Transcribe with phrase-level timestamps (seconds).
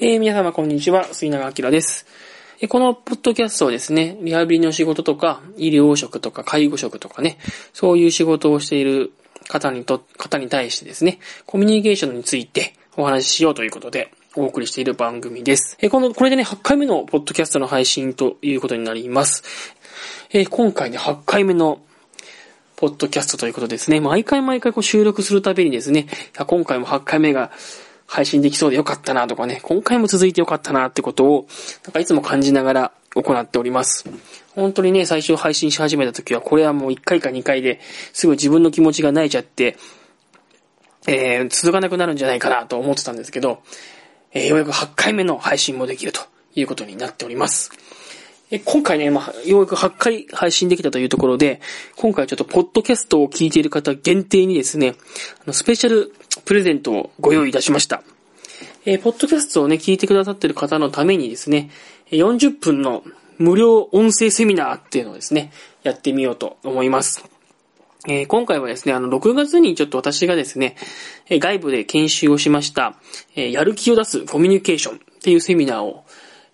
[0.00, 2.06] えー、皆様こんにちは、杉永明です。
[2.68, 7.36] このポッドキャストをですね、リハビリの仕事とか、医療職とか介護職とかね、
[7.72, 9.10] そういう仕事をしている
[9.48, 15.76] 方にと、方に対してですね、コミュニケーションについてお話ししようということで、お送りしている番組です。
[15.90, 19.42] この、これでね、8回目のポッドキャストの配信ということになります。
[20.50, 21.80] 今回ね、8回目の
[22.76, 23.98] ポッドキャストということですね。
[23.98, 26.06] 毎回毎回こう収録するたびにですね、
[26.46, 27.50] 今回も8回目が
[28.08, 31.46] 配信できそうでよかったなとかね、今回も続いてよかったなってことを、
[31.84, 34.08] なんかいつも感じながら行っております。
[34.54, 37.80] 本当にね、最初配信し始めた時は、これはもう1回か2回で
[38.14, 39.76] すごい自分の気持ちが泣いちゃって、
[41.06, 43.62] えー、続かなくなるんじゃないかなと思ってたんですけど、
[44.32, 46.22] えー、ようやく8回目の配信もできると
[46.54, 47.70] いうことになっております。
[48.50, 51.60] え今回ね、まあ、ようやく8回配信できたというところで、
[51.96, 54.94] 今回ちょっとポッドキャストを聞いている方限定にですね、
[55.40, 56.14] あのスペシャル
[56.46, 58.02] プレゼントをご用意いたしました。
[58.86, 61.68] えー、ポッドキャストをね、聞いてくださっている方のためにですね、
[62.10, 63.02] 40分の
[63.36, 65.52] 無料音声セミナーっていうのをですね、
[65.82, 67.28] やってみようと思います。
[68.08, 70.76] えー、今回はですね、あの、6月にちょっと私がですね、
[71.28, 72.98] 外部で研修をしました、
[73.36, 76.04] えやる気を出すコミュニケーションっていうセミナーを、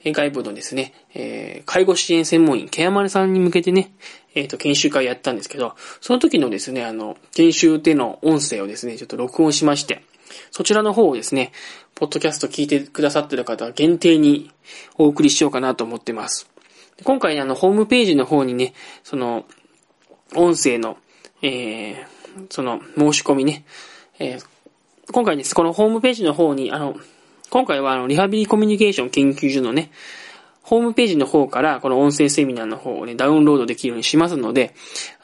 [0.04, 3.92] 外部のですね、えー、介護支援専門員、ケアマネさんに向けてね、
[4.34, 10.02] えっ、ー、と、研修会やったんですけど、その時のですね、あの、研修での音声をですね、ちょっと録音しまして、
[10.50, 11.52] そちらの方をですね、
[11.94, 14.50] ポッドキャスト聞いてくださってる方は限定に
[14.96, 16.50] お送りしようかなと思ってます。
[17.04, 19.44] 今回ねあの、ホームページの方にね、その、
[20.34, 20.96] 音声の、
[21.42, 22.06] えー、
[22.50, 23.64] その、申し込みね、
[24.18, 24.44] えー、
[25.12, 26.96] 今回です、このホームページの方に、あの、
[27.50, 29.90] 今回はあの、リハビリコミュニケーション研究所のね、
[30.64, 34.74] ホームページの方から、この音声セミナーの方をね、ダウンロードできるようにしますので、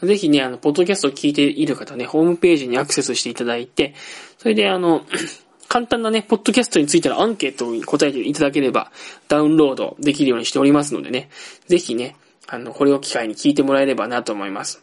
[0.02, 3.94] ぜひね、あの、ポッドキャストを聞いている方ね、ホームページにアクセスしていただいて、
[4.36, 5.02] それであの、
[5.66, 8.92] 簡単なね、ポッドキャストについてのアンケートに答えていただければ、
[9.28, 11.30] ダウンロードできるようにしておりますのでね、
[11.68, 14.82] ぜひね、あの、これを機会に聞いてもらえればなと思います。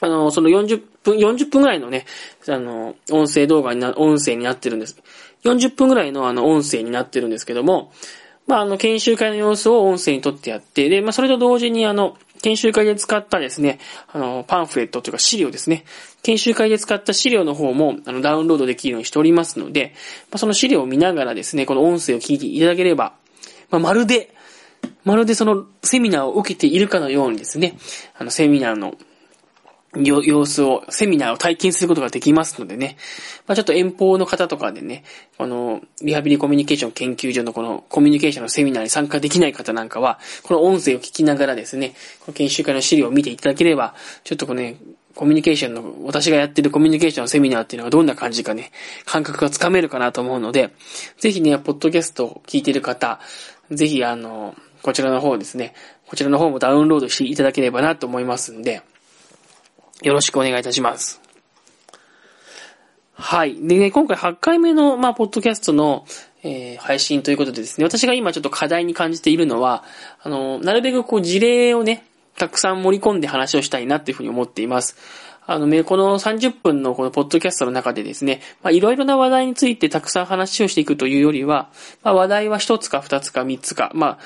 [0.00, 2.04] あの、その40分、40分ぐらいのね、
[2.46, 4.96] あの、音声動画にな、音声になってるんです。
[5.44, 7.92] 40分ぐらいのあの音声になってるんですけども、
[8.46, 13.78] まあ、あの、研修会の様子を音声にとってやって、で、まあ、それと同時にあの、研修会で使ったですね、
[14.12, 15.84] あの、パンフレットというか資料ですね。
[16.22, 19.94] 研修会で使った資料の方も、あの、ダウンロードできるようにしておりますので、
[20.30, 23.14] まあ、その資料を見ながらですね、この音声を聞いていただければ、
[23.70, 24.34] まあ、まるで、
[25.04, 27.78] まるでそのセミナーを受けているかのようにですね、
[28.18, 28.96] あの、セミナーの
[29.94, 32.96] 様子を、セミナーを体験することができますのでね。
[33.46, 35.04] まあ、ちょっと遠方の方とかでね、
[35.36, 43.94] この、リハビリコミュニケーション研究所のこのコミュニケーションのセミナーに参加できない方なんかは、この音声を聞きながらですね、この研修会の資料を見ていただければ、
[44.24, 44.76] ちょっとこのね、
[45.14, 48.72] コミュニケーションの、私がやってるコミュニケーションのセミナーっていうのがどんな感じかね、
[49.04, 50.70] 感覚がつかめるかなと思うので、
[51.18, 53.20] ぜひね、ポッドキャストを聞いてる方、
[53.70, 55.74] ぜひあの、こちらの方ですね、
[56.06, 58.82] こちらの方もダウンロードしていただければなと思いますんで、
[60.02, 61.20] よろしくお願いいたします。
[63.14, 63.54] はい。
[63.54, 66.04] でね、今回8回目の、まあ、ポッドキャストの、
[66.42, 69.84] えー、配信ということでですね、私が今ちょっと課題に感じているのは、
[70.20, 72.04] あの、なるべくこう事例をね、
[72.36, 74.96] たくさん盛り込んで話をしたいなっていうふうに思っています。
[75.46, 81.68] あのね、この30分のこのポッドキャストの中でですね、まあ、いろいろな話題についてたくさん話をしていくというよりは、
[82.02, 84.18] まあ、話題は1つか2つか3つか、まあ、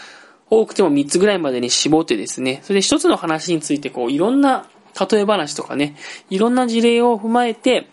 [0.49, 4.67] 多くても3つぐらいまでに絞ってですね、それで1つの話についてこう、いろんな
[4.99, 5.97] 例え話とかね、
[6.31, 7.89] いろんな事例を踏まえて、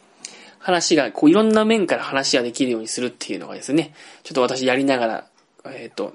[0.64, 3.94] 話が、こういろんな面から話ができるようにするっていうのがですね、
[4.24, 5.28] ちょっと私やりながら、
[5.66, 6.14] えっ、ー、と、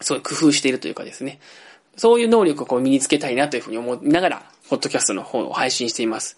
[0.00, 1.38] すごい工夫しているというかですね、
[1.96, 6.36] そういう能力をこう身につけたいなというふうに思いながら、ポッドキャストの方を配信しています。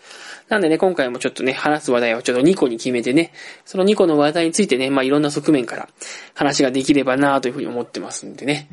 [0.49, 3.33] なんでね、今回もちょっとね、話す話題をちょっと2個に決めてね、
[3.65, 5.89] その2個の話題についてね、まあいろんな側面から
[6.35, 8.69] 話ができればなというふうに思ってますんでね。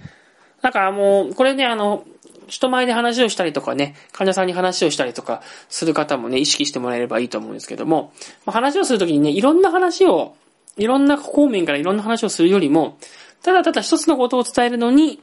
[0.62, 2.04] だかもう、これね、あの、
[2.48, 8.14] 人前で話をしたりとかね、患者さんに話をしたりとかする方もね、意識してもらえればいいと思うんですけども、
[8.46, 10.36] まあ、話をするときにね、いろんな話を、
[10.78, 12.98] いろんな方面からいろんな話をするよりも、
[13.44, 15.22] ただただ一つのことを伝えるのに、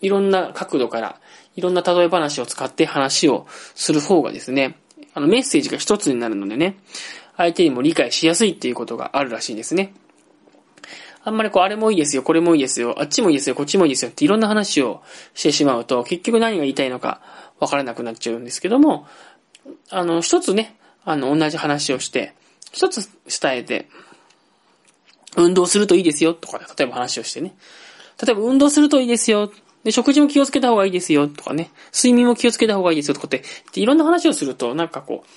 [0.00, 1.20] いろんな角度から、
[1.56, 4.76] いろんな例え話を使って話をする方がですね、
[5.14, 6.76] あのメッセージが一つになるのでね、
[7.36, 9.94] 相手にも理解しやすいっていうことがあるらしいですね。
[11.24, 15.02] あんまりこう、あれもいいですよ、これもいいですよ、あっちもいいですよ、こっちもいいですよっていろんな話を
[15.34, 17.20] してしまうと、結局何が言いたいのか
[17.58, 19.06] わからなくなっちゃうんですけども、
[19.90, 22.34] あの、一つね、あの、同じ話をして、
[22.72, 23.08] 一つ
[23.40, 23.88] 伝えて、
[25.36, 27.54] 運動するといいですよ、とか、例えば話をしてね。
[28.22, 29.50] 例えば運動するといいですよ。
[29.82, 31.70] で、食事も気をつけた方がいいですよ、とかね。
[31.94, 33.42] 睡眠も気をつけた方がいいですよ、とかって、
[33.74, 35.28] いろんな話をすると、なんかこう、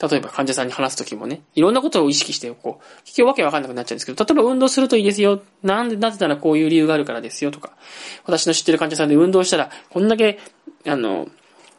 [0.00, 5.42] 例えば患者さんに話すときもね、いろんなことを意識して、こう、聞きわけわかんなくなっちゃうんですけど、例えば運動するといいですよ。
[5.62, 7.72] なんで、なぜならこういう理由があるからですよとか、
[8.24, 10.38] 私の知ってる患者さんで運動したら、こんだけ、
[10.86, 11.28] あの、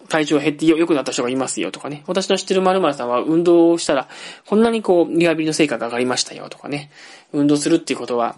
[0.08, 2.04] 体調が減って良くなった人がいますよとかね。
[2.06, 4.08] 私の知ってる〇〇さんは運動をしたら、
[4.46, 6.92] こんなにこう、リハビリの成果が上がりましたよとかね。
[7.34, 8.36] 運動するっていうことは、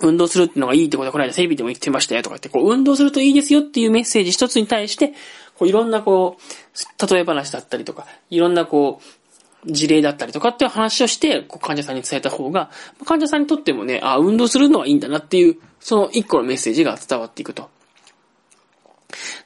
[0.00, 5.12] 運動するっていうのがいいってことはこの間テレビでも言ってましたよとかって、こう、運動するといいですよっていうメッセージ一つに対して、
[5.58, 12.70] こう、いろんなこう、例え話だったりとか、いろんなこう、事例だったりとかっていう話をして、こう患者さんに伝えた方が、
[13.04, 17.70] 患者さんにとってもね、あ、運動するのはいいんだなっていう、その一個のメッセージが伝わっていくと。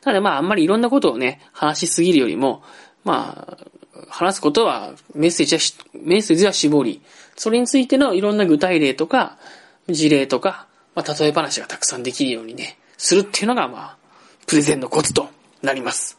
[0.05, 2.63] なのでまああんまりいろんなことをね、話しすぎるよりも、
[3.05, 3.67] まあ、
[4.09, 5.61] 話すことはメッセージは、
[5.95, 7.03] メッセージは絞り、
[7.37, 9.39] それについてのいろんな具体例とか、
[9.89, 13.97] 事例とか、まあ、例え話がたくさんできるようにね、するっていうのがまあ、
[14.47, 15.29] プレゼンのコツと
[15.63, 16.19] なります。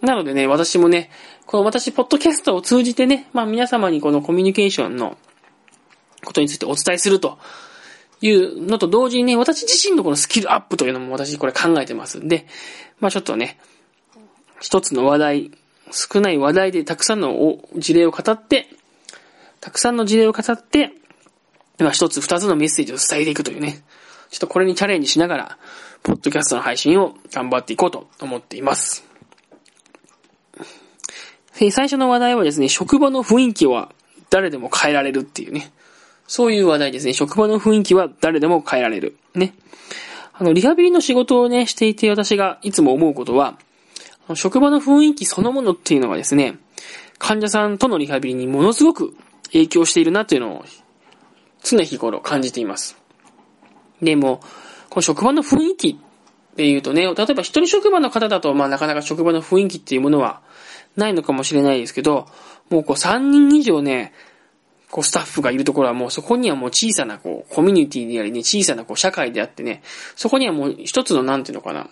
[0.00, 1.10] なのでね、私もね、
[1.46, 5.16] この私、ポッドキャストを通じてね、まあ皆様にこのコミュニケーションの
[6.24, 7.38] ことについてお伝えすると
[8.20, 12.46] いうのと同時にね、私自身のこのスキルアップというのも私これ考えてますんで、
[13.00, 13.58] まあちょっとね、
[14.60, 15.50] 一つの話題、
[15.90, 18.68] 少ない話題でたくさんの事例を語って、
[19.60, 20.92] たくさんの事例を語って、
[21.80, 23.82] 今一つ二つのメッセージを伝えていくというね、
[24.30, 25.58] ちょっとこれにチャレンジしながら、
[26.02, 29.04] ポッドキャストの配信を頑張っていこうと思っています。
[31.52, 33.92] 最初の話題はですね、職場の雰囲気は
[34.30, 35.72] 誰でも変えられるっていうね。
[36.28, 37.14] そういう話題ですね。
[37.14, 39.16] 職場の雰囲気は誰でも変えられる。
[39.34, 39.54] ね。
[40.34, 43.58] あの、リハビリの仕事をね、していて私がいつも思うことは、
[44.34, 46.58] 職場の雰囲気そのものっていうのはですね、
[47.18, 49.16] 患者さんとのリハビリにものすごく
[49.46, 50.64] 影響しているなっていうのを
[51.64, 52.96] 常日頃感じています。
[54.00, 54.40] でも、
[54.90, 60.42] この職場の雰囲気っていうとね、例えば一人職場の方だと、まあなかなか職場の雰囲気っていうものは
[60.96, 62.26] ないのかもしれないですけど、
[62.70, 64.12] もうこう3人以上ね、
[64.90, 69.82] こうスタッフがいるところはもうそこにはもう小さなこうコミュニティでありね、小さなこう社会であってね、
[70.16, 71.88] そこにはもう一つのなんていうのかな。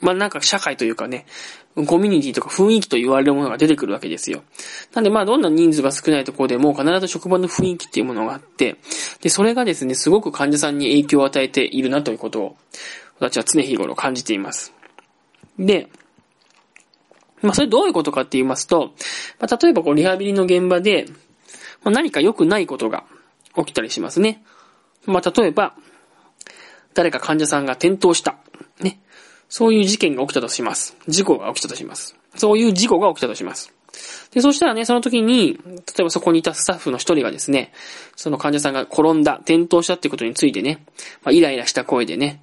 [0.00, 1.26] まあなんか社会というかね、
[1.74, 4.42] コミュニティとか雰囲気と言われるものが出てくるわけですよ。
[4.92, 8.76] なんでまあどんな人数が少ないところでも必ず職場の雰囲気っていうものがあって、
[9.22, 12.56] で、それがですね、すごく患者さんに影響を与えているなということを、
[13.20, 14.74] 私は常日頃感じています。
[15.58, 15.88] で、
[17.42, 18.92] まあ、それどういうことかって言いますと、
[19.38, 21.06] まあ、例えばこう、リハビリの現場で、
[21.82, 23.04] まあ、何か良くないことが
[23.56, 24.42] 起きたりしますね。
[25.06, 25.74] まあ、例えば、
[26.94, 28.36] 誰か患者さんが転倒した。
[28.80, 29.00] ね。
[29.50, 30.96] そういう事件が起きたとします。
[31.08, 32.16] 事故が起きたとします。
[32.36, 33.74] そういう事故が起きたとします。
[34.30, 37.72] で、そしたらね、その時に、例えばそこにいたスタッフの一人がですね、
[38.14, 40.84] その患者さんが転んだ、転倒したってことについてね、
[41.24, 42.42] まあ、イライラした声でね、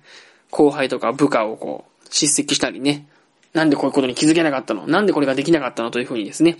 [0.51, 3.07] 後輩とか部下をこう、叱責したりね、
[3.53, 4.85] なんでこういうことに気づけなかったの？
[4.85, 6.57] なんでこれができなかったのというふうにですね、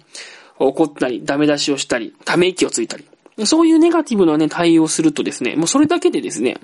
[0.58, 3.06] 怒ったり、ダメ出しをしたり、ため息をついたり。
[3.46, 6.58] そういうネガティブなね、対応するとですね、もうそれだけでですね、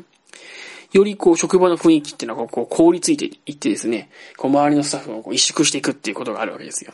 [0.93, 6.93] よりこう、職場の雰囲気っていうのがこう、凍りついていってですね、こう、周りのスタッフをこう、萎縮していくっていうことがあるわけですよ。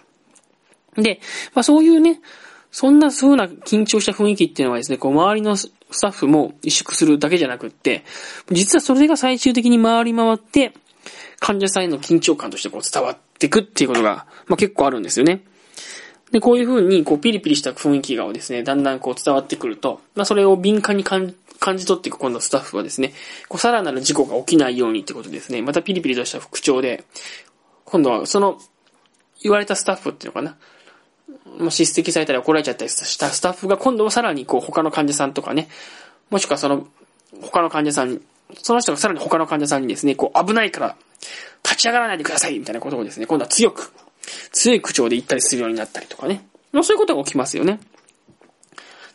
[0.95, 1.19] で、
[1.53, 2.21] まあそういうね、
[2.71, 8.03] そんな風な緊張した雰囲気っていうのはですね、こう、周りのスタッフも萎縮するだけじゃなくって、
[8.51, 10.73] 実はそれが最終的に回り回って、
[11.39, 15.43] 患者さんへの緊張感としてこう伝わっていくっていうことが、まあ、結構あるんですよね。
[16.31, 21.33] で、こういう風に、こう、ピリピリした雰囲気がですね、だんだんこう伝わってくると、まあ、それを敏感に感
[21.75, 23.13] じ取っていく今度スタッフはですね、
[23.47, 27.03] こう、さらなる事故が起きないようにってことですね、またピリピリとした口調で、
[27.85, 28.59] 今度はその、
[29.41, 30.57] 言われたスタッフっていうのかな、
[31.57, 35.67] まあ、叱責されたり怒られちゃったりしたスタッフが今度はさらにこう、他の患者さんとかね、
[36.29, 36.87] もしくはその、
[37.41, 38.21] 他の患者さんに
[38.57, 40.95] その人がさらに他の患者さんにですね、こう危ないから
[41.63, 43.91] 立ち上がらないでくださいみたいなことをですね、今度は強く、
[44.51, 46.45] 強い口調で言ったりするようになったりとかね。
[46.71, 47.79] まあそういうことが起きますよね。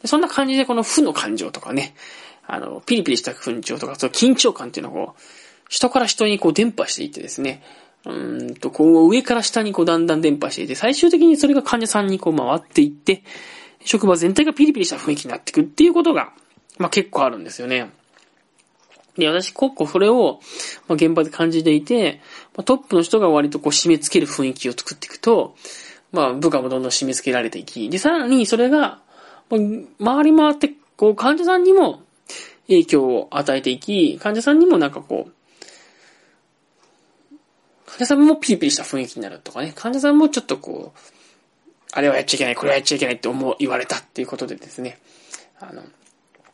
[0.04, 1.94] そんな感じでこの負の感情とかね、
[2.46, 5.20] あの、ピリピリした緊張とか、その緊張感っていうのをこう、
[5.68, 7.62] 人から人にこう伝播していってですね、
[8.04, 13.22] うんと、こう上から下にこうだんだん伝播していて、最終的にそれが患者さんにこう回っていって、
[13.84, 16.32] 職場全体がピリピリした雰囲気になっていくっていうことが、
[16.78, 17.90] まあ結構あるんですよね。
[19.16, 20.40] で、私、結構それを、
[20.88, 22.20] まあ、現場で感じていて、
[22.56, 25.54] まあ、トップの人が割とこう締め付ける雰囲気を作っていくと、
[26.12, 29.00] まあ、部下もどんどん締め付けられていき、で、さらにそれが
[29.50, 29.58] ま、
[30.14, 32.02] 回り回って、こう、患者さんにも
[32.66, 35.32] 影響を与えていき、患者さんにもなんかこう、
[37.86, 40.98] 患者さんもピリピリした雰囲気になるとかね、患者さんもちょっとこう、
[41.92, 44.98] あれはやっちゃいけない、これはやっちゃいけないって思う、言われたっていうことでですね、
[45.60, 45.82] あの、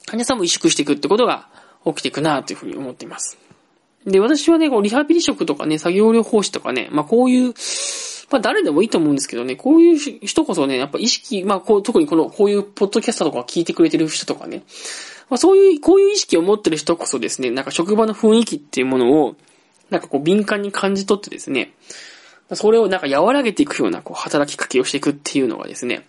[0.06, 1.48] 患者さんも萎縮していくってことが、
[1.84, 3.38] 起きていくなというふうに思っています。
[4.06, 7.54] で、私はね、こう、リハビリ職とかね、作業療法士とかね、まあ、こういう
[8.30, 14.62] まあ誰でもいいと思うんですけどね、こういう人こそね、やっぱ意識、まあこう、特にこの、こういうポッドキャストとか聞いてくれてる人とかね、
[15.28, 19.36] まあそういう、こういう意識を持ってる人こそですね、なんか職場の雰囲気っていうものを、
[19.90, 21.72] なんかこう敏感に感じ取ってですね、
[22.52, 26.06] それをなんか和らげていくようなこう働きかけをしていくっていうのがですね、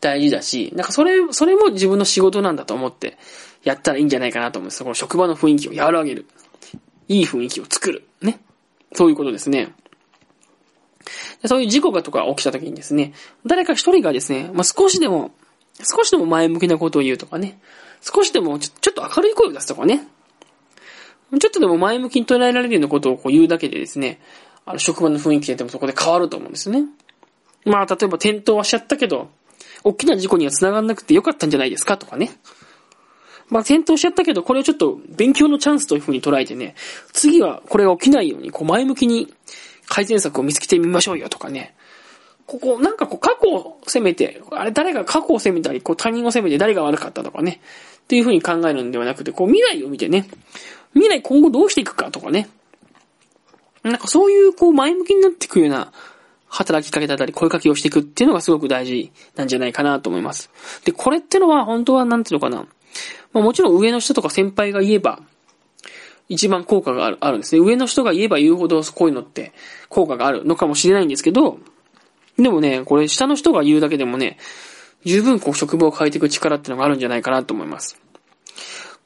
[0.00, 3.18] 大事だし、なんかそれ、それも自分の仕事なんだと思って
[3.62, 4.82] やったらいいんじゃないかなと思うんです。
[4.82, 6.26] この職場の雰囲気を和らげる。
[7.08, 8.04] いい雰囲気を作る。
[8.22, 8.40] ね。
[8.94, 9.72] そういうことですね。
[11.46, 13.12] そういう事故がとか起きた時にですね、
[13.46, 15.32] 誰か一人がですね、まあ、少しでも、
[15.78, 17.58] 少しでも前向きなことを言うとかね、
[18.00, 20.06] 少しでもちょちょっと明るい声を出すとかね、
[21.38, 24.20] ちょっとでも前向きに捉えられるようなことをこう言うだけでですね、
[24.66, 26.84] あの、職場の雰囲気でもそこで変わると思うんですね。
[27.64, 29.30] まあ、例えば転倒はしちゃったけど、
[29.84, 31.96] 大きな事故には繋がんなくてよかったんじゃないですか？
[31.96, 32.30] とかね。
[33.48, 36.76] まあ、転倒しちゃったけど、これをちょっと勉強のチャンスという風に捉えてね、
[37.12, 39.32] 次はこれが起きないように、こう前向きに
[39.88, 41.74] 改善策を見つけてみましょうよとかね。
[42.46, 47.60] ここ、なんかこう過去を責めて、あれ誰が過去を責めたり、こう他人を責めて誰が悪かったとかね。
[48.02, 50.28] っていう風に考えるんではなくて、こう未来を見てね、
[50.94, 52.48] 未来今後どうしていくかとかね。
[53.82, 55.92] なんかそういうこう前向きになっていくような
[56.50, 60.50] 働きかけだったり声かけをしていくっていうのがすごく大事なんじゃないかなと思います。
[60.84, 62.66] で、これってのは本当はなんていうのかな。
[63.32, 65.20] まあもちろん上の人とか先輩が言えば、
[66.28, 67.60] 一番効果がある、あるんですね。
[67.60, 69.52] 上の人が言えば言うほどこういうのって
[69.88, 71.58] 効果があるのかもしれないんですけど、
[72.36, 74.38] でもね、これ下の人が言うだけでもね、
[75.04, 78.00] 十分こう職場を変えていく力っていうのがあるんじゃないかなと思います。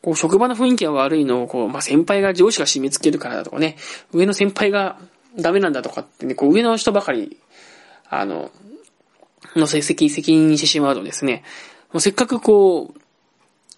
[0.02, 3.76] こう職場の雰囲気が悪いのを、こう、まあ、先輩が上司が締め付けるからだとかね、
[4.12, 4.98] 上の先輩が
[5.36, 7.38] ダメなんだとかってね、こう上の人ばかり、
[8.08, 8.50] あの、
[9.56, 11.42] の成績、責任にしてしまうとですね、
[11.92, 13.00] もうせっかくこう、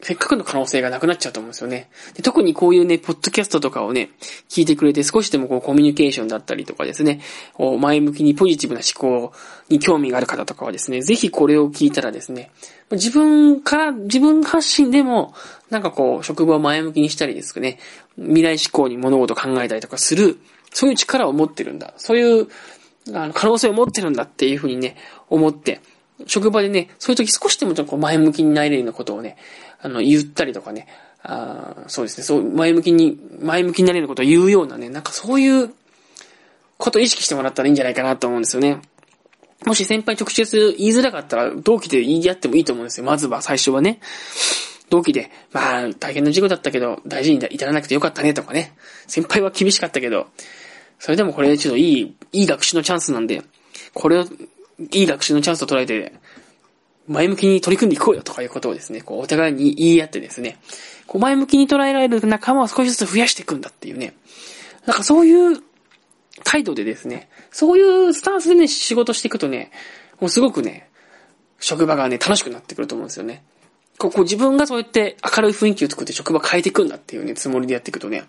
[0.03, 1.89] せっかくの可能性がなくなっちゃうと思うんですよね。
[2.15, 4.11] で特にこういうね、ポッドキャストとかをね、
[4.49, 7.21] 聞いてくれて少しでもこうコミュニケーションだったりとかですね、
[7.59, 9.33] 前向きにポジティブな思考
[9.71, 12.51] に興味がある方とかはですね、ぜひこれを聞いたらですね、
[12.91, 15.35] 自分から、自分発信でも、
[15.71, 17.79] なんかこう、職場を前向きにしたりですね、
[18.17, 20.39] 未来志向に物事を考えたりとかする、
[20.77, 21.95] そういう力を持ってるんだ。
[21.97, 22.49] そういう、
[23.15, 24.97] あの、可能性を持ってるんだっていうふうにね、
[25.31, 25.81] 思って、
[26.27, 29.39] 職場でね、そういう時少しでもこう前向きになれるようなことをね、
[29.81, 30.87] あの、言ったりとかね、
[31.23, 35.73] あそうですね、そう、前向きに、前向きになれることを言うようなね、なんかそういう
[36.77, 38.83] ことを意識してもらったらいいんじゃないかなと思うんですよね。
[39.65, 43.07] もし先輩直接言いづらかったら、同期で言い合ってもいいと思うんですよ。
[43.07, 44.01] まずは、最初はね。
[44.89, 48.77] 同期で、まあ、大変な事故だったけど、大事に至らなくてよかったね、とかね。
[49.07, 50.29] 先輩は厳しかったけど、
[50.99, 53.43] それでもこれちょっといい、いい学習のチャンスなんで、
[53.95, 54.25] これを、
[54.79, 56.15] いい学習のチャンスと捉えて、
[57.09, 60.59] 前向きに取り組んでいこうよとかいうことをですね、こう、お互いに言い合ってですね、
[61.07, 64.15] こう、前向きに捉えられる仲間を少しずつ増やしていくんだっていうね、
[64.87, 65.61] なんかそういう
[66.45, 69.71] 態度でですね、そういうスタンスでね、仕事していくとね、
[70.21, 70.89] もうすごくね、
[71.59, 73.45] 職場がね、楽しくなってくると思うんですよね。
[73.99, 78.25] こう、自分がそうやって明るい雰囲気を作って職場変えていくんだっていうね、つもりでやっていくとね、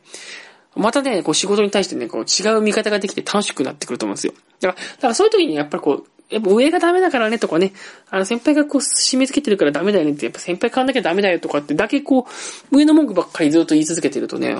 [0.75, 4.33] またね、こう仕事に対してね、こう違う見方ができて楽しくなってくると思うんですよ。
[4.59, 7.73] だから、だからそういう時にやっぱりこう、やっぱ上がダメだからねとかね、
[8.09, 12.27] あの先輩がこう締め付けてるからダメだよねって、やっぱ先輩変わんなきゃダメだよとかってだけこ
[12.71, 14.55] う、上の文句ばっかりずっと言い続けてるとね、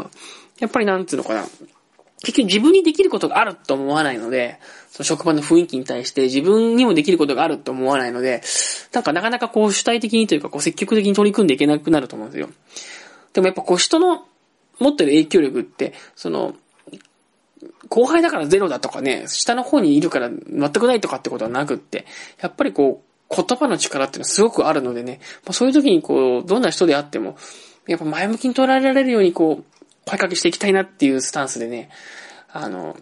[0.60, 1.46] やっぱりなんつうのかな、
[2.24, 4.60] 結局自分にできることがあると思わないので、
[4.90, 8.42] その職場の雰囲気に対して自分にもできることがあると思わないので、
[8.94, 12.50] なんかなかなかこう主体的にというかこう積極的に取り組んでいけなくなると思うんですよ。
[13.34, 14.26] でもやっぱこう人の
[14.80, 16.56] 持ってる影響力って、その、
[17.90, 22.06] 後輩だからゼロだとかね、下の方にいるから全くないとかってことはなくって、
[22.42, 27.38] やっぱりこう、言葉の力っていうのはすごくあるのでね、まあ、そういう時にこう、どんな人であっても、
[27.88, 29.66] やっぱ前向きに捉えられるようにこう、
[30.06, 31.90] 声かけしていきたいなっていうスタンスでね、
[32.52, 32.96] あの、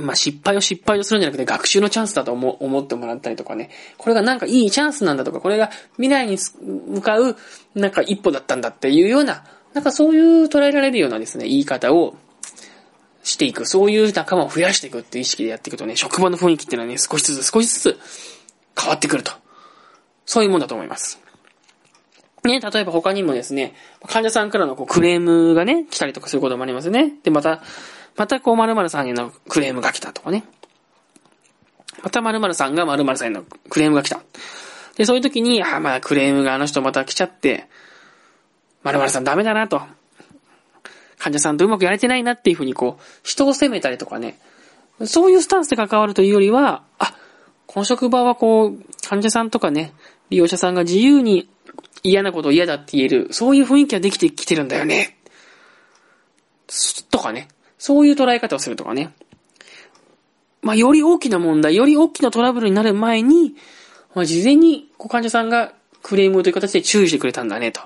[0.00, 3.70] まあ、失敗を失敗をするんじゃなくて学習のチャンスだと思思ってもらったりとかね。
[3.96, 7.36] これがなんかいいチャンスなんだとか、これが未来に向かう
[7.74, 9.44] なんか一歩だったんだっていうような、
[9.76, 12.16] なんかそういう捉えられるようなですね、言い方を
[13.22, 13.66] していく。
[13.66, 17.98] そういう仲間を増やしていくっていう意識でやっていくとね、職場の雰囲気っていうのはね、少しずつ少しずつ
[18.74, 19.32] 変わってくると。
[20.24, 21.20] そういうもんだと思います。
[22.42, 23.74] ね、例えば他にもですね、
[24.08, 27.12] 患者さんからのこうクレームがね、来たりとかすることもありますね。
[27.22, 27.62] で、また、
[28.16, 30.44] またこう〇〇さんへのクレームが来たとかね。
[32.02, 34.22] また〇〇さんが〇〇さんへのクレームが来た。
[34.96, 37.68] で、そういう時に、あ、まあクレームがあの人また来ちゃって、
[38.86, 39.82] 〇〇さんダメだなと。
[41.18, 44.38] 患者さんとうまくやれてないなっていうふうにこう、人を責めたりとかね。
[45.04, 47.14] そういうスタンスで関わるというよりは、あ、
[47.66, 48.78] この職場はこう、
[49.08, 49.92] 患者さんとかね、
[50.30, 51.48] 利用者さんが自由に
[52.02, 55.18] 嫌なことを嫌だって言える、そういう雰囲気ができてきてるんだよね。
[57.10, 57.48] とかね。
[57.78, 59.12] そういう捉え方をするとかね。
[60.62, 63.56] まあ、より大きな問題、より大きなトラブルになる前に、
[64.14, 67.80] まあ、事前に、こう、患者さんがクレームという形で注意してくれたんだね、と。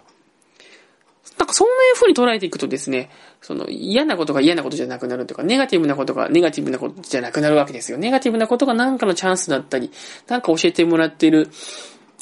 [1.40, 3.09] なんか、そんな風に捉えていくとですね、
[3.40, 7.97] その、嫌なことが嫌なことじゃなくなるとか、ネガティブなことがネガティブなことじゃなくなるわけですよ。
[7.97, 9.90] ネガティブなことが何かのチャンスだったり、
[10.28, 11.49] なんか教えてもらってる、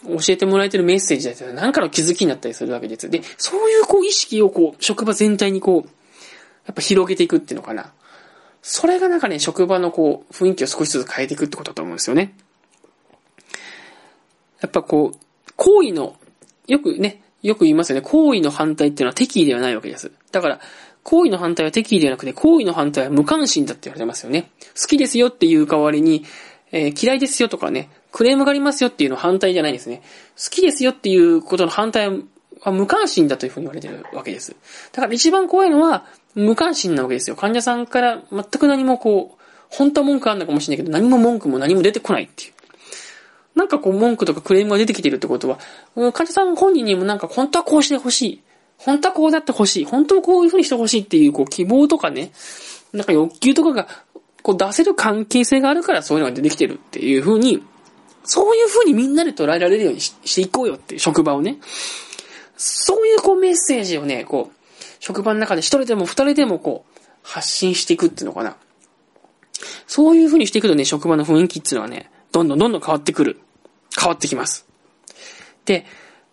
[0.05, 3.11] 教えてもらえてるメッセージだったり、何かの気づきになったりするわけです。
[3.11, 5.91] で、そういうこう意識をこう、職場全体にこう、
[6.67, 7.93] やっぱ広げていくっていうのかな。
[8.63, 12.37] それがなんかね、職場のこう、雰囲気を少しずつ変えていくってことだと思うんですよね。
[14.61, 16.17] やっぱこう、行為の、
[16.69, 18.03] よくね、よく言いますよね。
[18.03, 20.11] 行為の反対っていうのは敵意ではないわけです。
[20.33, 20.61] だから、
[21.05, 24.51] 行為の反対は敵意ではなくて、行為の反対は無関心だって言われてますよね。
[24.81, 26.25] 好きですよっていう代わりに、
[26.73, 30.03] えー、嫌いですよとかね、クレームがありますよっていうのは反対じゃないですね。
[30.37, 32.09] 好きですよっていうことの反対
[32.61, 34.55] は無関心だというふうに言われてるわけです。
[34.93, 36.05] だから一番怖いのは
[36.35, 37.37] 無関心なわけですよ。
[37.37, 42.53] 患者さんから全く何もこう、本当は文句あるのかもしれないけど、何も文句も何も出てこないっていう。
[43.59, 45.59] なんかこう文句とかクレームが出てきてるってことは、
[46.13, 48.43] 患者さん本人にもなんか本当はこうしてほしい。
[48.79, 49.85] 本当はこうだってほしい。
[49.85, 52.31] 本当はこういう風にしてほしいっていうこう希望とかね、
[52.93, 53.89] なんか欲求とかが
[54.43, 57.63] こう出せる関係性があるからそういうのが出てきてるっていう風に、
[58.23, 61.59] そういう風にみんなで捉えられるようにしていこうよっていう職場をね。
[62.57, 64.57] そういうこうメッセージをね、こう、
[65.01, 68.57] 職場の中で一人でも二人でもこう、発信していくっていうのかな。
[69.87, 73.41] そういう風にしていくとね、職場の雰囲気っていうのはね、どんどんどんどん変わってくる。
[73.99, 74.67] 変わってきます。
[75.65, 75.85] で、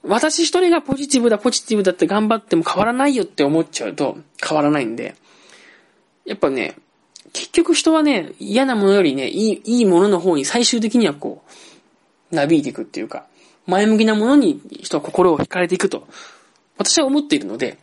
[0.04, 5.16] 私一人がポジティブだ、ポジティブだって頑張っても変わらないよって思っちゃうと変わらないんで、
[6.26, 6.76] やっぱね、
[7.34, 11.44] 結局人はね、嫌なものよりね、いい、いいものの方に最終的にはこ
[12.32, 13.26] う、なびいていくっていうか、
[13.66, 16.08] 前向きなものに人は心を惹かれていくと、
[16.78, 17.78] 私は思っているので、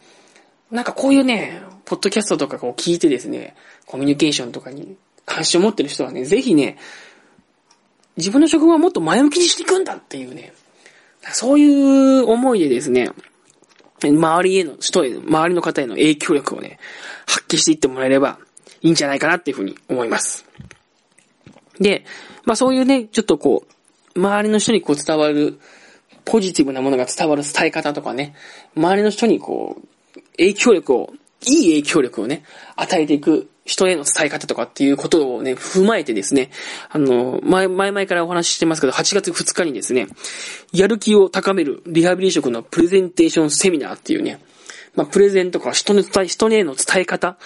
[0.71, 4.97] なんかこういうね、ポッドキャストとかこう聞いてですね、コミュニケーションとかに
[5.27, 6.79] 関心を持ってる人はね、ぜひね、
[8.17, 10.53] 自分の職場をもっと前向きにしていくんだっていうね、
[11.33, 13.11] そういう思いでですね、
[14.03, 16.79] 周りへの、人へ、周りの方への影響力をね、
[17.27, 18.39] 発揮していってもらえれば
[18.81, 20.45] いいんじゃないかなっていうふうに思います。
[21.79, 22.05] で、
[22.45, 23.65] まあそういうね、ちょっとこ
[24.15, 25.59] う、周りの人にこう伝わる、
[26.25, 28.35] ポジティブなものが伝わる伝え方とかね、
[28.77, 32.45] 周りの人にこう、影響力を、いい影響力をね、
[32.77, 36.51] 与えていく人への伝え方とかっていうことをね、踏まえてですね、
[36.91, 40.09] あの、前、前々からお話ししてますけど、8月2日にですね、
[40.73, 44.41] やる気を高めるリハビリ職のプレゼンテーションセミナーっていうね、
[44.95, 47.37] まあ、プレゼンとか人の伝え、人への伝え方、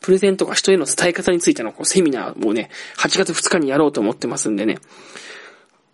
[0.00, 4.78] プレゼンとか人への伝え方についてのこうセミナーをね、8月2日にやろうと思ってますんでね、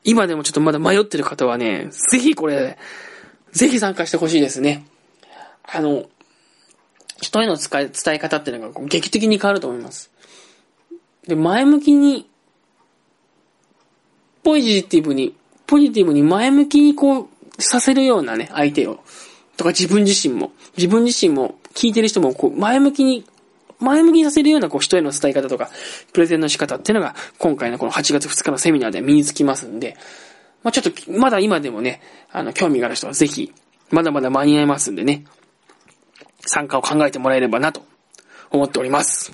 [0.04, 2.78] 今でもちょっとまだ迷ってる方はね、ぜひこれ、
[3.52, 4.84] ぜひ参加してほしいですね。
[5.64, 6.06] あの、
[7.22, 10.10] 人への伝え、伝え方っていうのが劇的に変わると思います。
[11.26, 12.28] で、前向きに、
[14.42, 15.34] ポジティブに、
[15.68, 17.28] ポジティブに前向きにこう、
[17.62, 18.98] させるようなね、相手を。
[19.56, 23.24] とか自分自身も、自分自身も、聞いてる人も、こう、前向きに、
[23.78, 25.70] 前向きにさせるような、こう、人への伝え方とか、
[26.12, 29.96] プレゼンの仕方っていうのが、今回のこの8月2日のセミナーで身につきますんで、
[30.64, 32.00] まあ、ちょっと、まだ今でもね、
[32.32, 33.52] あの、興味がある人はぜひ、
[33.90, 35.24] まだまだ間に合いますんでね、
[36.46, 37.82] 参加を考えてもらえればなと
[38.50, 39.32] 思っております。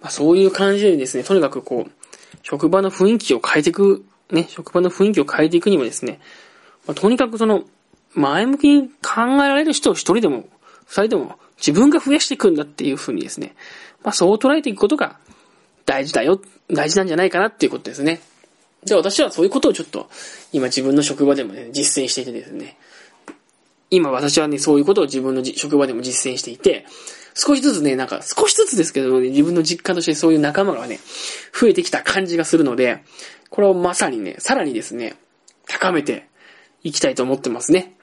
[0.00, 1.90] まあ、そういう感じでですね、とにかくこう、
[2.42, 6.20] 職場の雰囲気を変えていく、ね、職場の雰囲気を変えていくにもですね、
[6.86, 7.64] まあ、とにかくその、
[8.14, 10.48] 前向きに考えられる人を一人でも、
[10.86, 13.54] 二人でも自分が増やしていくんだっていうふうにですね、
[14.02, 15.18] まあそう捉えていくことが
[15.86, 18.20] 大事だよ、大事なんじゃないかなっていうことですね。
[18.84, 20.08] で、私はそういうことをちょっと、
[20.52, 22.76] 今自分の職場でもね、実践していてですね、
[23.90, 26.86] 今私はね、そういうことを自分の職場でも実践していて、
[27.34, 31.00] 少しずつね、なんか少しずつですけどね、自分の実感としてそういう仲間がね、
[31.58, 33.02] 増えてきた感じがするので、
[33.50, 35.14] これをまさにね、さらにですね、
[35.66, 36.28] 高めて
[36.82, 37.94] いきたいと思ってますね。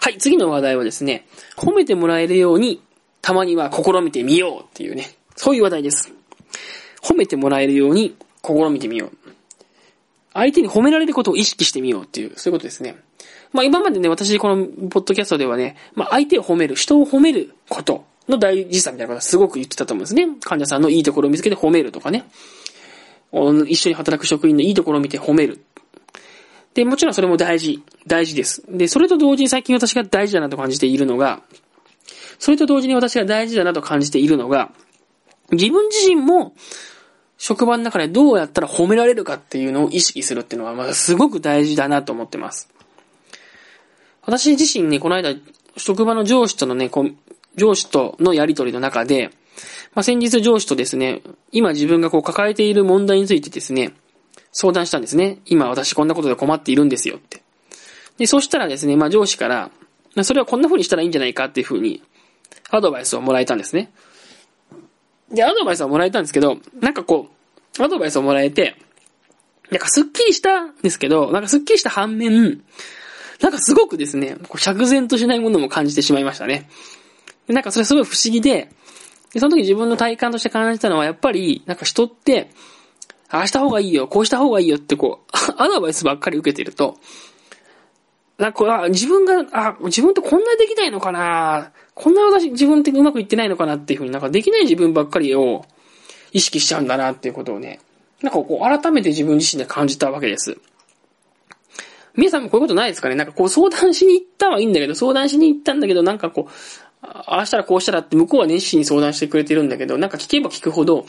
[0.00, 2.82] はい、次の話題はですね、褒めてもらえるように、
[3.20, 6.12] たまには試みてみようっていうね、そういう話題です。
[7.02, 9.23] 褒めてもらえるように試みてみよう。
[10.34, 12.96] 相手に褒められることを意識してみようっていう、そういうことですね。
[13.52, 20.26] まあ今までね、私このポッドキャストではね、まあ相手を褒める、人を褒めることの大事さみたいなことすごく言ってたと思うんですね。
[20.42, 22.24] 患者さんのいいところを見つけて褒めるとかね。
[23.66, 25.64] 一緒に働く職員のいいところを見て褒める。
[26.74, 28.64] で、もちろんそれも大事、大事です。
[28.68, 31.42] で、それと同時に最近私が大事だなと感じているのが、
[32.38, 34.72] それと同時に私が大事だなと感じているのが、
[35.52, 36.54] 自分自身も
[37.46, 42.70] 職場の中でどうやったら褒められるかっていうのを意識するっていうのは、まあ、すごく大事だなと思ってます。
[44.22, 45.34] 私自身ね、この間、
[45.76, 46.90] 職場の上司とのね、
[47.54, 49.28] 上司とのやりとりの中で、
[49.94, 51.20] まあ、先日上司とですね、
[51.52, 53.92] 今自分がこう抱えている問題についてですね、
[54.50, 55.40] 相談したんですね。
[55.44, 57.42] 今私こんなことで困っているんですよって。
[58.16, 59.70] で、そしたらですね、まあ上司から、
[60.22, 62.02] それはこんな風にしたらいいんじゃないかっていう風に、
[62.70, 63.92] アドバイスをもらえたんですね。
[65.30, 67.33] で、アドバイスをもらえたんですけど、なんかこう、
[67.78, 68.76] アドバイスをもらえて、
[69.70, 72.62] なんかスッキリしたんですけど、なんかスッキリした反面、
[73.40, 76.68] なんかすごくですね、こう釈然としないものも感じてしまいましたね。
[77.48, 78.70] なんかそれすごい不思議で、
[79.32, 82.50] で、その時自分の体感として感じたのは、やっぱり、なんか人って、
[83.28, 86.96] ああした方がいいよ、こうした方がいいよってこう、 アドバイスばっかり受けてると、
[88.38, 95.64] なんか、あ、自分が、あ、自分ってこんなできないのかなこんな私、自分ってうまくいってないのかなっていうふうになんかできない自分ばっかりを
[96.34, 97.80] 意識しちゃうんだなっていうことをね、
[98.20, 100.58] なんかこう改めて自分自身で感じたわけです。
[102.16, 103.14] 皆さんもこういうことないですかね？
[103.14, 106.52] なんかこう相談しに行ったはいいんだけど、相談しに行ったんだけど、なんかこう、
[107.02, 111.04] ああしたらこうしたらって向こうは熱心に相談してくれてるんだけど、なんか聞けば聞くほど、なん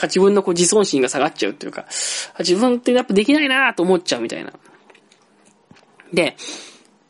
[0.00, 1.86] か自分のこう自尊心が下がっちゃうっていうか、
[2.38, 4.52] 自分ってやっぱできないなと思っちゃうみたいな。
[6.12, 6.36] で、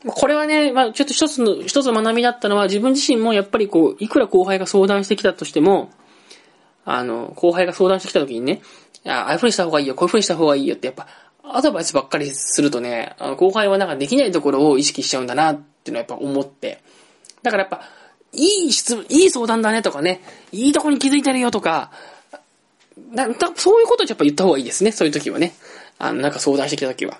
[0.06, 5.90] これはね、まあちょっと一つの、一つの学びだったのは自分自身もやっぱりこう、いくら後輩が相談してきたとしても、
[6.86, 8.62] あの、後輩が相談してきた時にね、
[9.04, 11.06] ああいう風にした方がいいよ、こういう風にした方がいいよってやっぱ、
[11.42, 16.82] アドバイスばっかりするとね、あの後輩はなんかできないところを意識しちゃうんだなっていうのはやっぱ思って。
[17.42, 17.82] だからやっぱ、
[18.32, 20.22] いい質問、いい相談だねとかね、
[20.52, 21.90] いいとこに気づいてるよとか、
[23.10, 25.54] な、そういうことやっぱ言った方がいいですね、そういう時はね。
[25.98, 27.18] あの、なんか相談してきた時は。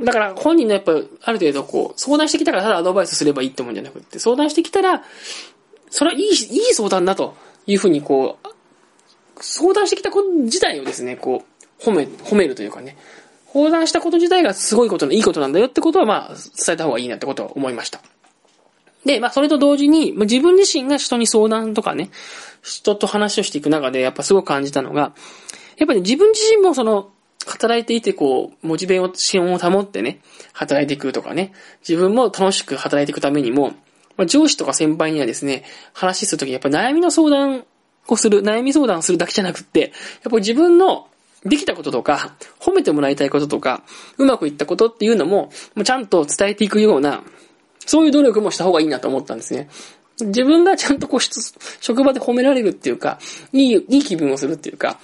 [0.00, 5.02] だから本人のやっぱ、ある程度こう、相談してきたからただアドバイスすればいいってもんじゃなくって、相談してきたら、
[5.90, 6.34] それはいい、いい
[6.74, 7.34] 相談だと
[7.66, 8.48] いうふうにこう、
[9.40, 11.44] 相談してきたこと自体をですね、こ
[11.80, 12.96] う、褒め、褒めるというかね、
[13.52, 18.00] 相談したこと自体がすごいことのいいことなんだよってことはまあ、伝えた方がいいなってことは思いました。
[19.04, 22.10] で、まあ、それと同時に、ま、自分自身が人に相談とかね、
[22.62, 25.14] 人と話をしていく中で、やっぱすごく感じたのが、
[25.78, 27.10] やっぱり、ね、自分自身もその、
[27.46, 30.20] 働いていて、こう、モチベーションを保ってね、
[30.52, 31.52] 働いていくとかね、
[31.88, 33.72] 自分も楽しく働いていくためにも、
[34.18, 37.64] まあ、上司とか先輩にはですね、話するときやっぱ悩みの相談
[38.08, 39.90] をする、悩み相談をするだけじゃなくって、やっ
[40.24, 41.08] ぱり自分の
[41.44, 43.82] できたこととか、褒めてもらいたいこととか、
[44.18, 47.22] うまくいったことっていうのも、もうちゃんと伝えていくような、
[47.86, 49.68] そういう努力もした方がいいなと思ったんですね。
[50.20, 51.20] 自分がちゃんとこう、
[51.80, 53.18] 職場で褒められるっていうか、
[53.52, 54.98] いい、いい気分をするっていうか、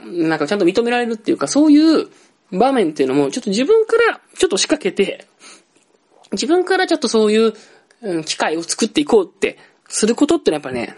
[0.00, 2.08] なんかちゃんと認められるっていうか、そういう
[2.50, 5.26] 場面っていうのも、ちょっと自分からちょっと仕掛けて、
[6.32, 7.54] 自分からちょっとそういう、
[8.02, 10.96] うん、機会を作っていこうって、することってのはやっぱね、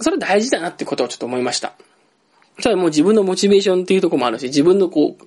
[0.00, 1.72] それ大事だなってことをちょっと思いました。
[2.60, 5.24] それはもう自分のモチベーションっていうとこもあるし、自分のこう、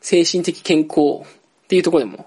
[0.00, 2.26] 精神的健康っていうとこでも、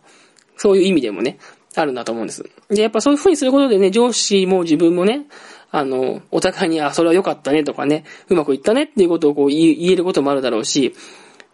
[0.58, 1.40] そういう意味でもね、
[1.76, 2.50] あるんだと思うんです。
[2.70, 5.26] で、やっぱそういう風にすることでね、上司も自分もね、
[5.72, 10.96] あの、お互いに、あ、それは良かったねとかね、うまくいったねっていうことをこう言えることもあるだろうし、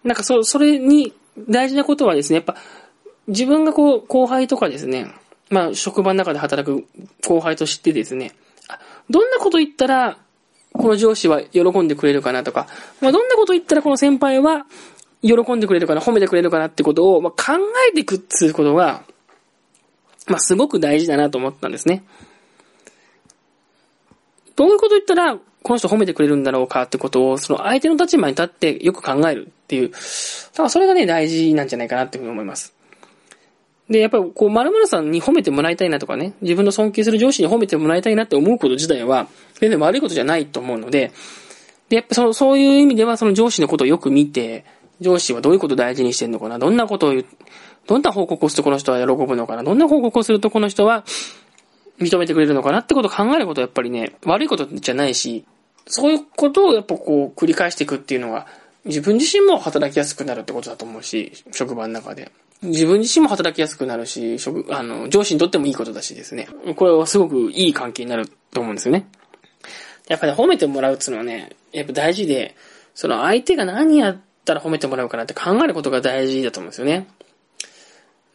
[0.04, 1.14] なんかそ、それに
[1.50, 2.56] 大事なことはですね、やっぱ、
[3.28, 5.08] 自分がこう、後輩とかですね、
[5.50, 6.86] まあ、職場の中で働く
[7.26, 8.32] 後輩としてですね、
[9.10, 10.18] どんなこと言ったら、
[10.74, 12.68] この上司は喜んでくれるかなとか、
[13.00, 14.66] まあ、どんなこと言ったらこの先輩は
[15.22, 19.04] 喜んでくれるかな、褒めてくれるかなってことを、まあ、考えていくっていうことが、
[20.28, 22.04] まあ、すごく大事だなと思ったんですね。
[24.56, 29.98] どういうこと言ったら、この人褒めてくれるんだろうかってことを、その相手の立場に立ってよく考えるっていう、だ
[30.58, 32.74] からそれがね、大事なんじゃないかなっていうふうに思います。
[33.90, 39.28] で、やっぱりこう、〇〇さんに褒めてもらいたいなとかね、自分の尊敬する上司に褒めてもらいたいなって思うこと自体は、
[39.60, 41.12] 全然悪いことじゃないと思うので、
[41.90, 44.66] で、やっぱその、そういう意味ではその上司のことをよく見て、
[45.02, 47.26] 上司はどういうことを大事にしてんのかな、どんなことを言う、
[47.88, 51.04] どんな報告をするとこの人は喜ぶのかな、どんな報告をするとこの人は
[52.00, 55.44] 認めてくれるのかなってことを考えることはやっぱりね、悪いことじゃないし、
[55.86, 58.48] そういうことをやっぱこう繰り返していくっていうのが、
[58.86, 62.32] 自分自身も働きやすくなるってことだと思うし、職場の中で。
[62.64, 66.48] 自分自身も働きやすくなるし、職、あの、上司にとってもいいことだしですね。
[66.76, 69.08] これはすごくいい関係になると思うんですよね。
[70.08, 72.56] やっぱり、ね、褒めてもらうっていうのはね、やっぱ大事で、
[72.94, 77.08] その相手が何やったら褒めてもらうかなって考えることが大事だと思うんですよね。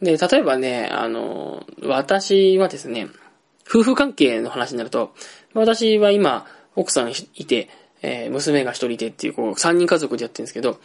[0.01, 3.07] で、例えばね、あの、私はですね、
[3.67, 5.13] 夫婦関係の話になると、
[5.53, 7.69] 私は今、奥さんいて、
[8.01, 10.79] えー、娘が一人いてっていう、こう、三人家族でやってるんですけど、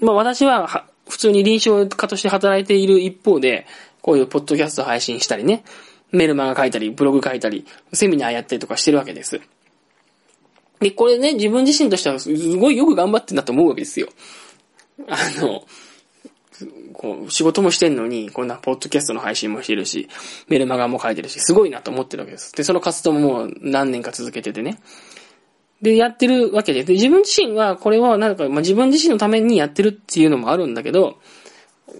[0.00, 0.86] まあ私は、
[1.22, 3.66] 通に臨床家として働いている一方で、
[4.00, 5.64] こういうポッドキャスト配信したりね、
[6.10, 9.40] メルマガ書いたり、ブログ書いたり、セミナーやったりとかしてるわけです。
[10.80, 14.08] で、これね、自分自身としてはすごいよく頑張ってんだと思うわけですよ。
[15.08, 15.64] あの、
[16.92, 20.08] こう、仕事もしてんのに、こんなポッドキャストの配信もしてるし、
[20.48, 22.52] メルマガも書いてるし、すごいなと思ってるわけです。
[22.52, 24.78] で、その活動ももう何年か続けててね。
[25.82, 26.84] で、やってるわけで。
[26.84, 31.18] で、自分自身は、これは、なんか、まあ、自分自身のためにやってるっていうのもあるんだけど、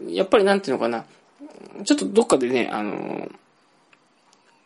[0.09, 1.05] やっぱりなんていうのかな。
[1.85, 3.29] ちょっとどっかでね、あの、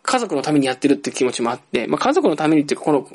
[0.03, 3.09] 家族のためにやってるって気持ちもあって、まあ、家族のためにっていうか、この、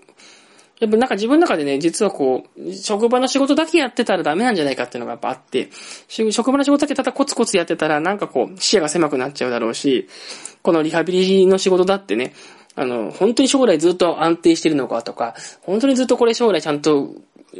[0.79, 5.69] やっぱなんか自分の中でね、実はこう、職場の仕事だけやってたらダメなんじゃないかっていうのがやっぱあって、
[6.31, 10.07] 職場の仕事だけただコツコツやってたら、なんかこう、視野が狭くなっちゃうだろうし、
[10.63, 12.33] このリハビリの仕事だってね、
[12.81, 17.13] あの、本当に将来ずっと安定してるのかとか、本当にずっとこれ将来ちゃんと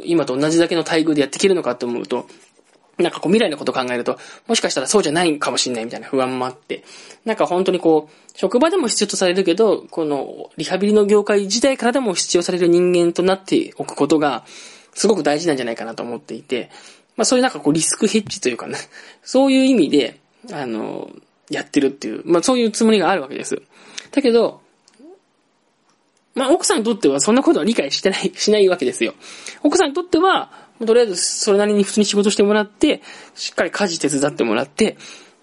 [0.04, 2.26] 今と同じだけの待遇でやっていけるのかって思うと、
[2.98, 6.82] なんかこう未来のこと考えると、もしかしたらそうじゃないかもしれないみたいな不安もあって、
[7.24, 14.44] なんか本当にこう、職場でも必要とされるけど、このリハビリの業界自体からでも必要される人間となっておくことが、
[14.92, 16.68] すごく大事なんじゃないかなと思っていて、
[17.16, 18.76] まあそういうなんかこうリスクヘッジというかね、
[19.22, 20.18] そういう意味で、
[20.50, 21.08] あの、
[21.48, 23.62] やってるっていう、まあそういうつもりがあるわけです。
[24.10, 24.60] だけど、
[26.34, 29.14] まあ奥さんにとってはそんなことは理解してない、 しないわけですよ。
[29.62, 30.50] 奥さんにとっては、
[30.84, 33.02] とりあえずそれなりに普通に仕事してもらって、
[33.34, 34.96] しっかり家事手伝ってもらって、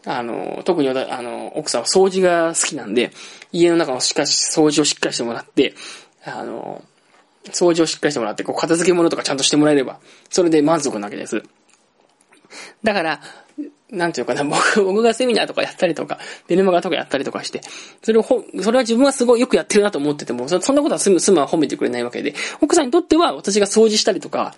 [0.06, 3.12] あの、特にあの、奥さんは掃除が好きなんで、
[3.52, 5.76] 家の中のしかし、掃除をしっかりしてもらって、
[6.24, 6.84] あの、
[7.46, 10.00] 掃除をしっかりしてもらって、こう、片付け物とかちゃんとしてもらえれば、
[10.30, 11.44] それで満足なわけです。
[12.84, 13.22] だから、
[13.92, 17.62] なんていうかな、僕、僕がセミナーとかやったりとか、デルマガとかやったりとかして、
[18.04, 24.54] それをほ、それは自分はすごいよくやってるなと思ってても、そんなことはすぐ、すむは褒めてくれないわけで、奥さんにとっては私が掃除したりとか、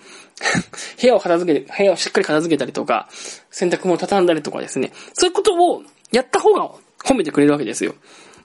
[1.01, 3.07] 部屋を片付けて、部屋をしっかり片付けたりとか、
[3.51, 6.69] 洗濯物を畳んだりとかですね、そういうことをやった方が
[7.05, 7.95] 褒めてくれるわけですよ。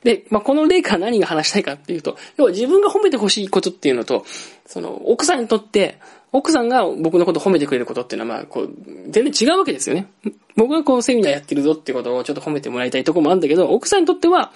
[0.07, 4.25] で、まあ、この例から何が話したいかっていうと、要は自分が褒めてほしいことっていうのと、
[4.65, 5.99] その、奥さんにとって、
[6.31, 8.71] 奥さんが僕のこと褒めてくれることっていうのは、まあ、こう、
[9.09, 10.07] 全然違うわけですよね。
[10.55, 14.53] 僕がこう、セミナーやってるぞっていうことをちょっと褒めてもらいたいとこもあるんだけど、奥さんにとっては、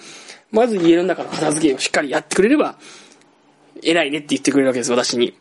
[0.51, 2.77] まず家の中の片付けをしっかりやってくれれば、
[3.83, 5.35] 偉いねって言ってくれるわけです、私に。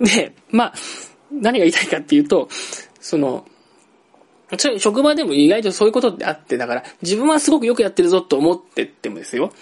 [0.00, 0.74] で、まあ、
[1.30, 2.48] 何が言いたいかっていうと、
[3.00, 3.44] その、
[4.78, 9.52] 職場でも意外とそういうことってあって、だから、自分はすごくよくやってるぞと思ってってもですよ。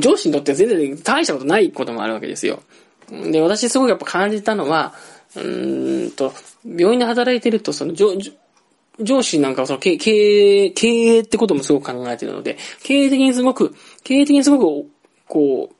[0.00, 2.62] 上司にとっては全然大したことないこともあるわけですよ。
[3.10, 4.94] で、私すごくやっぱ感じたのは、
[5.36, 6.32] うんと、
[6.64, 8.16] 病院で働いてると、その、上、
[9.00, 14.88] 上司なんかはその経営、経営ってこともすごく考えてるので、経営的にすごく、経営的にすごく、
[15.26, 15.74] こう、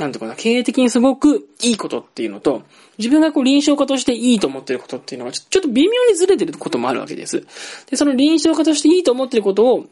[0.00, 2.62] なんていうかな、経営的にすごくいいことっていうのと、
[2.96, 7.46] 自分がこう臨床家としていいと思ってることっていうのは、ちょっと微妙にずれてることもあるわけです。
[7.90, 9.86] で、その臨床家としていいと思ってることを、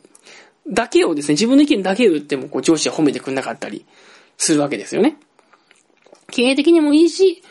[0.66, 3.84] だけをですね、自分の意見だけを言っても、こう上司は褒めてくれなかったり
[4.38, 5.18] するわけですよね。
[6.30, 7.42] 経営的にもいいし、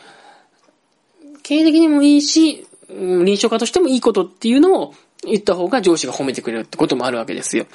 [1.44, 4.94] 経営的にもいいし、臨床家としてもいいことっていうのを
[5.24, 7.68] 言った方が上司が褒めてくれるってこともあるわけですよ。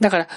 [0.00, 0.28] だから、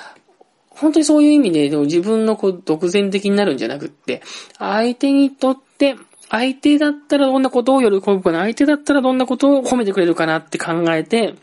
[0.80, 4.22] 本当にそういう意味で、自分のこう独善的になるんじゃなくって、
[4.58, 5.96] 相手にとって、
[6.30, 11.36] 相手だったらどんなことを喜ぶかな、相手だったらどんなことを褒めてくれるかなって考えて、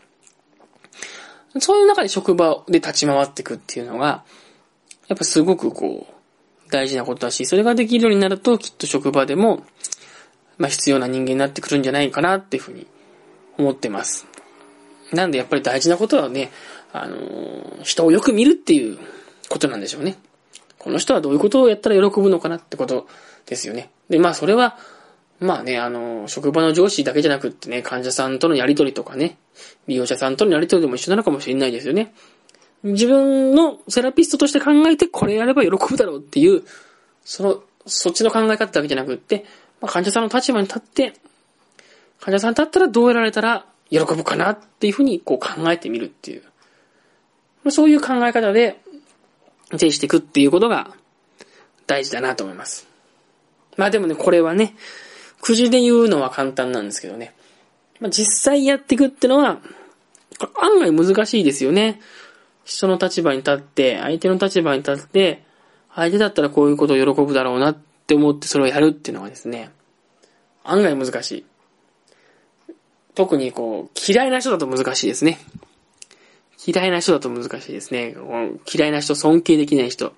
[1.59, 4.23] そういう中で職場で立ち回っていくっていうのが、
[5.07, 9.63] やっぱすごくこう、大事なことだし、それができるようになると、きっと職場でも、
[10.57, 12.87] まあ、必要な人間になってくるんじゃないかなっていうふうに
[13.57, 14.27] 思ってます。
[15.11, 16.51] なんでやっぱり大事なことはね、
[16.91, 18.97] あのー、人をよく見るっていう
[19.49, 20.17] ことなんでしょうね。
[20.77, 23.07] この人はどういうことをやったら喜ぶのかなってこと
[23.45, 23.89] ですよね。
[24.09, 24.77] で、まあそれは、
[25.39, 29.37] まあね、あの、職場の上司だけじゃなくってね、患者さんとのやりとりとかね、
[29.87, 32.13] 利用者さんとのやりとりでも一緒なのかもしれないですよね。
[32.83, 36.63] 自分のセラピストとして考えてこれやれば喜ぶだろうっていう、
[37.23, 39.45] その、そっちの考え方だけじゃなくって、
[39.81, 41.13] まあ、患者さんの立場に立って、
[42.21, 46.43] 患者さんだったらどうやられたら喜ぶかなっていうふうにこう考えてみるっていう。
[47.71, 48.79] そういう考え方で、
[49.71, 50.95] 呈していくっていうことが
[51.87, 52.87] 大事だなと思います。
[53.77, 54.75] まあでもね、これはね、
[55.41, 57.33] くじで言うのは簡単なんですけどね。
[57.99, 59.59] まあ、実際やっていくってのは、
[60.61, 61.99] 案外難しいですよね。
[62.63, 65.43] 人の立場に立って、相手の立場に立って、
[65.93, 69.71] 相手だったらこういうことを喜ぶだろうなって思ってそれをやるっていうのはですね、
[70.63, 71.45] 案外難しい。
[73.13, 75.39] 特にこう、嫌いな人だと難しいですね。
[76.63, 78.15] 嫌いな人だと難しいですね。
[78.71, 80.13] 嫌いな人、尊敬できない人、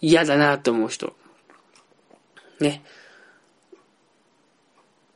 [0.00, 1.14] 嫌だなって思う人。
[2.60, 2.82] ね。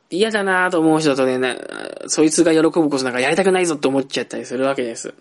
[0.09, 1.57] 嫌だなと思う人だとね、
[2.07, 5.13] そいつが喜ぶことなんかやりたくないぞって思っちゃったりするわけです。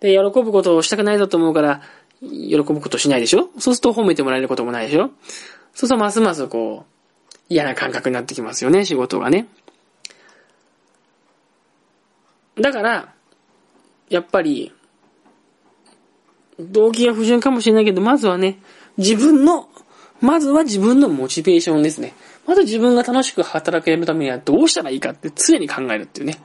[0.00, 1.82] で、喜ぶことをしたくないぞと思うから、
[2.20, 3.48] 喜ぶことしないでしょ？
[3.58, 5.08] そうすると褒めてもらえることもないでしょ？
[5.08, 5.14] そう
[5.74, 6.92] するとますますこう、
[7.48, 9.48] 嫌な感覚になってきますよね、仕事がね。
[12.60, 13.14] だから、
[14.12, 14.72] やっぱり、
[16.60, 18.58] 動機が不純かもしれないけど、まずはね、
[18.98, 19.68] 自分の
[20.20, 22.14] まずは自分のモチベーションですね。
[22.46, 26.36] まず自分が楽しく働けるためにはどうしたらいいかって常に考えるっていうね。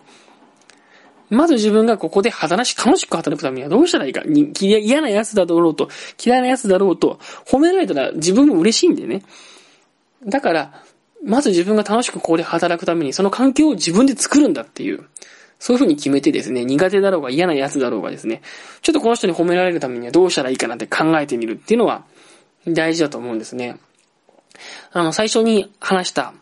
[1.30, 4.24] まず自分がここで働し、楽しく働くためにはどうしたらいいか。
[4.26, 5.90] 嫌な奴だろうと、
[6.24, 9.24] 嫌いな奴だろうと、褒められたら自分も嬉しいんでね。
[10.26, 10.84] だから、
[11.24, 15.04] まず自分が楽しくここで働くために、その環境を自分で作るんだっていう。
[15.60, 18.42] そういうふうに決めてですね、苦手だろうが嫌な奴だろうがですね、
[18.82, 22.04] ちょっとこの人に褒められるためにはどうしたらいいかなって考えてみるっていうのは
[22.68, 23.78] 大事だと思うんですね。
[24.92, 26.34] あの、最初に話した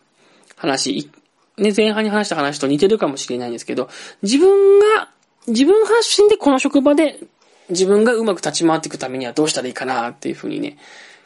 [0.55, 1.09] 話、
[1.57, 3.89] ね、前半に話した話と似てるかもしれないんですけど、
[4.21, 5.09] 自分が、
[5.47, 7.19] 自分発信でこの職場で
[7.69, 10.77] 自分がうまく立ち回っていくためにはどうしたらいいかなっていうふうにね、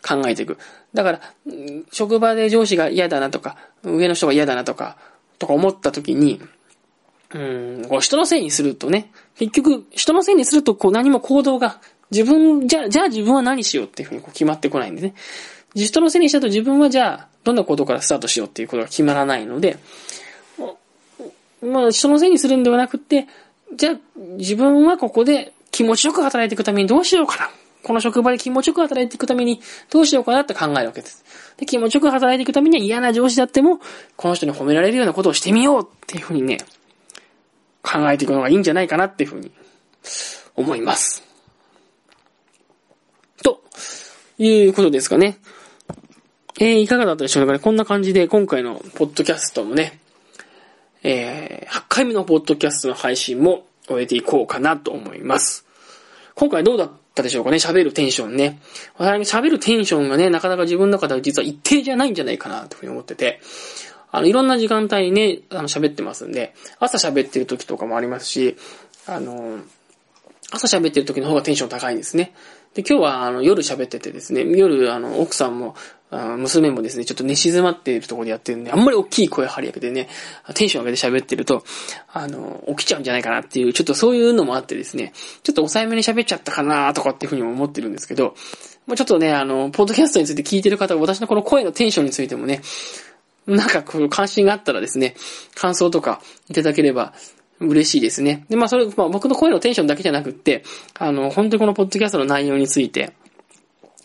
[0.07, 0.57] 考えていく。
[0.93, 1.21] だから、
[1.91, 4.97] 職場で上司が嫌だなとか、上の人が嫌だなとか、
[5.37, 6.41] とか思った時に、
[7.33, 11.79] うん、こう人のせいにするとね、結局、人のせいにすると、こう何も行動が、
[12.11, 15.13] 自分、じゃ、じゃあ自分は何しようっていうふうにこう決まってこないんでね。
[15.75, 19.77] 人のせいにしたと自分はじゃあ、どんなことからスタートしようっていうことが決まらないので、
[21.61, 23.27] まあ、人のせいにするんではなくて、
[23.75, 23.95] じゃあ、
[24.37, 27.49] 自分はここで気持ちよく働いていくためにどうしようかな。
[27.83, 31.23] この職場で気持ちよく働いていくためにどうしようかなって考えるわけです。
[31.57, 33.79] で、気持ちよく働いていくためには嫌な上司だっても、
[34.17, 36.57] この人に褒められるようなことをしてみようっていうふうにね、
[37.81, 39.51] 考えていくのがいいんじゃないかなっていうふうに
[40.55, 41.23] 思います。
[43.43, 43.61] と
[44.37, 45.37] いうことですかね。
[46.59, 47.59] えー、いかがだったでしょうかね。
[47.59, 49.99] こんな感じで今回のポッドキャストもね、
[51.03, 55.65] えー、8回目のポッドキャストの配信も終えていこうかなと思います。
[56.35, 58.59] 今回どうだったでしょうかね喋るテンションね。
[58.97, 63.39] 喋るテンションがね、なかなか自分の中では実は一定じゃないんじゃないかなというふうに思ってて、
[64.11, 68.57] あの、いろんな時間帯にね、あの、喋ってますんで、朝喋ってる時とかもありますし、
[69.05, 69.59] あの、
[70.51, 72.33] 朝喋ってる時の方がテンション高いんですね。
[72.73, 75.75] で、今日はあの夜喋っててですね、夜あの奥さんも、
[76.11, 80.09] あ娘もですね、ちょっと寝静まっているところでやってるんで、あんまり大きい声張り上げてね、
[80.55, 81.63] テンション上げて喋ってると、
[82.11, 88.35] あの、起きちゃうんじゃないかなっていう、ちょっとそういうのもあってですね、ちょっと抑えめに喋っちゃったかなとかっていうふうにも思ってるんですけど、
[88.87, 92.61] もうちょっとね、あの、ポッドキャストについて聞いてる方が私のこの声のテンションについてもね、
[93.49, 95.15] なんかこう関心があったらですね、
[95.55, 97.13] 感想とかいただければ
[97.59, 98.45] 嬉しいですね。
[98.49, 100.63] で、まあそれ、まあ僕の声のテンションだけじゃなくって、
[100.97, 103.13] あの、本当にこのポッドキャストの内容について、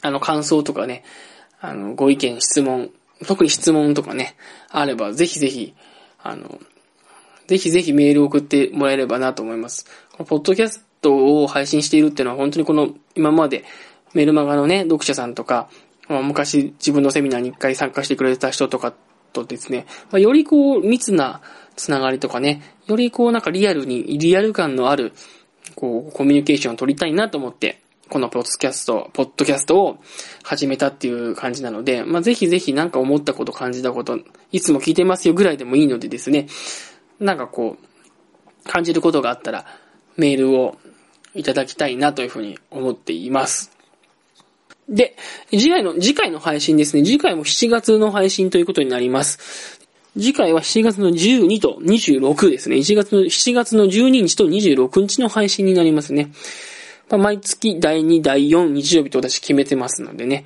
[0.03, 1.05] あの、感想とかね、
[1.61, 2.91] あの、ご意見、質問、
[3.27, 4.37] 特に質問とかね、
[4.71, 5.75] あれば、ぜひぜひ、
[6.23, 6.59] あの、
[7.47, 9.87] ぜひぜひメールを送ってもらえればなと思います。
[10.13, 13.65] このポッドキャストを配信しているっていうのは本当にこの、今まで
[14.15, 15.69] メルマガのね、読者さんとか、
[16.09, 18.93] まあ、昔自分のセミナーに一回参加してくれた人とか
[19.35, 21.43] とですね、まあ、よりこう、密な
[21.77, 25.13] つながりとかね、よりこうなんかリアルに、リアル感のある、
[25.75, 29.99] こう、コミュニケーションを取りたいなと思って、このポッドキャスト、ポッドキャストを
[30.43, 34.19] 始めたっていう感じなので、まあ、ぜひぜひなんか思ったこと、感じたこと、
[34.53, 36.47] いつも聞いてますよぐらいでもいいのでですね、
[37.19, 39.67] なんかこう、感じることがあったら、
[40.17, 40.77] メールを
[41.35, 43.74] いただきたいなというふうに思っています。
[44.89, 45.17] で、
[45.51, 47.05] 次回の、次回の配信ですね。
[47.05, 49.81] 次回も7月の配信ということになります。
[50.15, 52.77] 次回は7月の12と26ですね。
[52.77, 56.31] 1月の、7月の12日と26日の配信になりますね。
[57.11, 60.45] まあ、毎月第2、第4日曜日と私決めてますのでね。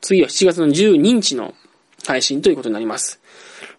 [0.00, 1.54] 次は7月の12日の
[2.06, 3.20] 配信ということになります。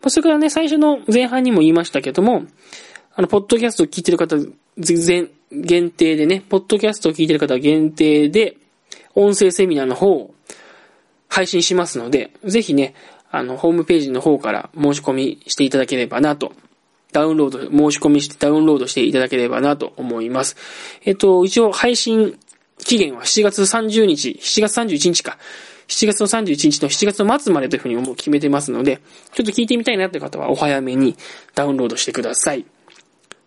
[0.02, 2.46] まあ、それからね、最初の前半にも言いましたけども、
[3.16, 4.38] あの、ポッドキャストを聞いてる方、
[4.78, 8.58] 全、限定でね、ポッドキャストを聞いてる方限定で、
[9.16, 10.34] 音声セミナーの方を
[11.28, 12.94] 配信しますので、ぜひね、
[13.32, 16.54] あの、ホームページの方から申し込みしていただければなと、
[17.12, 20.56] ダウンロード、申し込みしてダウンロードしていただければなと思います。
[21.04, 22.38] えっと、一応配信
[22.80, 25.38] 期限は7月30日、7月31日か。
[25.88, 29.02] 7月の31日の7月の末までというふうにもう決めてますので、
[29.34, 31.16] ちょっと聞いてみたいなって方はお早めに
[31.54, 32.66] ダウンロードしてください。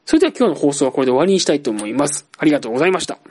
[0.07, 2.27] それでは今日の放送はこれで終わりにしたいと思います。
[2.39, 3.19] ありがとうございました。